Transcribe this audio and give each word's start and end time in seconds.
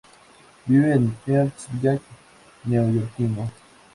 Vive 0.65 0.93
en 0.93 1.15
el 1.27 1.35
East 1.35 1.69
Village 1.73 2.01
neoyorquino. 2.65 3.51